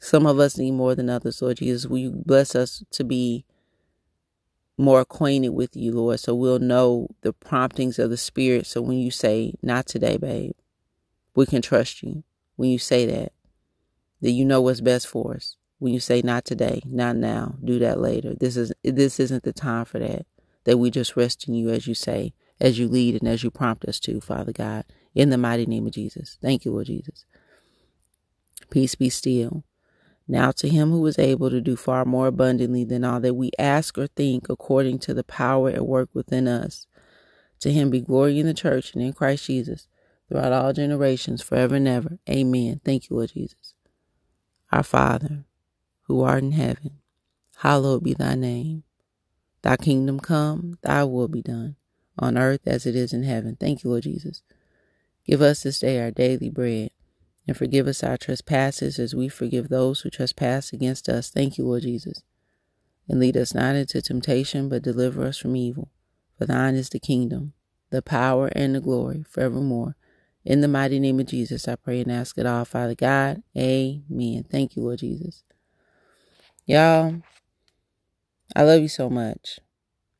Some 0.00 0.26
of 0.26 0.38
us 0.38 0.58
need 0.58 0.72
more 0.72 0.94
than 0.94 1.08
others, 1.08 1.40
Lord 1.40 1.58
Jesus. 1.58 1.86
Will 1.86 1.98
you 1.98 2.10
bless 2.10 2.54
us 2.54 2.84
to 2.90 3.04
be 3.04 3.44
more 4.76 5.00
acquainted 5.00 5.50
with 5.50 5.76
you, 5.76 5.92
Lord, 5.92 6.20
so 6.20 6.34
we'll 6.34 6.58
know 6.58 7.08
the 7.22 7.32
promptings 7.32 7.98
of 7.98 8.10
the 8.10 8.16
Spirit. 8.16 8.66
So 8.66 8.82
when 8.82 8.98
you 8.98 9.10
say, 9.10 9.54
not 9.62 9.86
today, 9.86 10.16
babe, 10.16 10.52
we 11.34 11.46
can 11.46 11.62
trust 11.62 12.02
you. 12.02 12.24
When 12.56 12.70
you 12.70 12.78
say 12.78 13.06
that, 13.06 13.32
that 14.20 14.32
you 14.32 14.44
know 14.44 14.60
what's 14.60 14.80
best 14.80 15.06
for 15.06 15.34
us. 15.34 15.56
When 15.78 15.92
you 15.92 16.00
say, 16.00 16.22
not 16.22 16.44
today, 16.44 16.82
not 16.86 17.16
now, 17.16 17.56
do 17.62 17.78
that 17.80 18.00
later. 18.00 18.34
This 18.34 18.56
is 18.56 18.72
this 18.82 19.20
isn't 19.20 19.42
the 19.42 19.52
time 19.52 19.84
for 19.84 19.98
that. 19.98 20.26
That 20.64 20.78
we 20.78 20.90
just 20.90 21.16
rest 21.16 21.46
in 21.46 21.54
you 21.54 21.70
as 21.70 21.86
you 21.86 21.94
say 21.94 22.32
as 22.60 22.78
you 22.78 22.88
lead 22.88 23.20
and 23.20 23.28
as 23.28 23.42
you 23.42 23.50
prompt 23.50 23.84
us 23.84 23.98
to, 24.00 24.20
Father 24.20 24.52
God, 24.52 24.84
in 25.14 25.30
the 25.30 25.38
mighty 25.38 25.66
name 25.66 25.86
of 25.86 25.92
Jesus. 25.92 26.38
Thank 26.40 26.64
you, 26.64 26.72
Lord 26.72 26.86
Jesus. 26.86 27.24
Peace 28.70 28.94
be 28.94 29.10
still. 29.10 29.64
Now 30.26 30.52
to 30.52 30.68
him 30.68 30.90
who 30.90 31.06
is 31.06 31.18
able 31.18 31.50
to 31.50 31.60
do 31.60 31.76
far 31.76 32.04
more 32.04 32.28
abundantly 32.28 32.84
than 32.84 33.04
all 33.04 33.20
that 33.20 33.34
we 33.34 33.50
ask 33.58 33.98
or 33.98 34.06
think 34.06 34.48
according 34.48 34.98
to 35.00 35.14
the 35.14 35.24
power 35.24 35.68
at 35.68 35.86
work 35.86 36.08
within 36.14 36.48
us. 36.48 36.86
To 37.60 37.70
him 37.70 37.90
be 37.90 38.00
glory 38.00 38.40
in 38.40 38.46
the 38.46 38.54
church 38.54 38.94
and 38.94 39.02
in 39.02 39.12
Christ 39.12 39.46
Jesus 39.46 39.86
throughout 40.28 40.52
all 40.52 40.72
generations, 40.72 41.42
forever 41.42 41.74
and 41.74 41.86
ever. 41.86 42.18
Amen. 42.28 42.80
Thank 42.84 43.10
you, 43.10 43.16
Lord 43.16 43.32
Jesus. 43.32 43.74
Our 44.72 44.82
Father, 44.82 45.44
who 46.04 46.22
art 46.22 46.42
in 46.42 46.52
heaven, 46.52 46.98
hallowed 47.58 48.02
be 48.02 48.14
thy 48.14 48.34
name. 48.34 48.84
Thy 49.60 49.76
kingdom 49.76 50.20
come, 50.20 50.78
thy 50.82 51.04
will 51.04 51.28
be 51.28 51.42
done 51.42 51.76
on 52.18 52.38
earth 52.38 52.60
as 52.66 52.86
it 52.86 52.96
is 52.96 53.12
in 53.12 53.22
heaven. 53.22 53.56
Thank 53.58 53.84
you, 53.84 53.90
Lord 53.90 54.04
Jesus. 54.04 54.42
Give 55.26 55.40
us 55.40 55.62
this 55.62 55.78
day 55.78 56.00
our 56.00 56.10
daily 56.10 56.50
bread, 56.50 56.90
and 57.46 57.56
forgive 57.56 57.86
us 57.86 58.02
our 58.02 58.16
trespasses 58.16 58.98
as 58.98 59.14
we 59.14 59.28
forgive 59.28 59.68
those 59.68 60.00
who 60.00 60.10
trespass 60.10 60.72
against 60.72 61.08
us. 61.08 61.30
Thank 61.30 61.58
you, 61.58 61.64
Lord 61.64 61.82
Jesus. 61.82 62.22
And 63.08 63.20
lead 63.20 63.36
us 63.36 63.54
not 63.54 63.74
into 63.74 64.00
temptation, 64.00 64.68
but 64.68 64.82
deliver 64.82 65.24
us 65.24 65.38
from 65.38 65.56
evil. 65.56 65.90
For 66.38 66.46
thine 66.46 66.74
is 66.74 66.88
the 66.88 66.98
kingdom, 66.98 67.52
the 67.90 68.02
power, 68.02 68.48
and 68.48 68.74
the 68.74 68.80
glory 68.80 69.24
forevermore. 69.28 69.96
In 70.44 70.60
the 70.60 70.68
mighty 70.68 70.98
name 70.98 71.20
of 71.20 71.26
Jesus, 71.26 71.68
I 71.68 71.76
pray 71.76 72.00
and 72.00 72.12
ask 72.12 72.36
it 72.36 72.46
all, 72.46 72.64
Father 72.64 72.94
God. 72.94 73.42
Amen. 73.56 74.44
Thank 74.50 74.76
you, 74.76 74.82
Lord 74.82 74.98
Jesus. 74.98 75.42
Y'all, 76.66 77.22
I 78.54 78.62
love 78.62 78.80
you 78.80 78.88
so 78.88 79.08
much. 79.08 79.58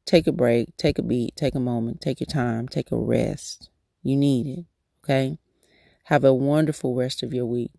Take 0.07 0.27
a 0.27 0.33
break, 0.33 0.77
take 0.77 0.99
a 0.99 1.03
beat, 1.03 1.35
take 1.37 1.55
a 1.55 1.61
moment, 1.61 2.01
take 2.01 2.21
your 2.21 2.27
time, 2.27 2.69
take 2.69 2.93
a 2.93 2.97
rest. 2.97 3.71
You 4.03 4.17
need 4.17 4.47
it, 4.47 4.67
okay? 5.03 5.39
Have 6.05 6.25
a 6.25 6.35
wonderful 6.35 6.95
rest 6.95 7.23
of 7.23 7.33
your 7.33 7.47
week. 7.47 7.73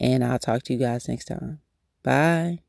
And 0.00 0.24
I'll 0.24 0.40
talk 0.40 0.64
to 0.64 0.72
you 0.72 0.78
guys 0.78 1.08
next 1.08 1.26
time. 1.26 1.60
Bye. 2.02 2.60